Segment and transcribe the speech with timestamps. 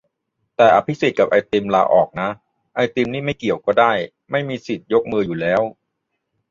[0.55, 2.29] แต่อภิสิทธิ์กับไอติมลาออกนะ
[2.75, 3.91] ไอติมนี่ไม่เกี่ยวก็ได้
[4.31, 5.61] ไม่มีสิทธิ์ยกมืออยู่แล้ว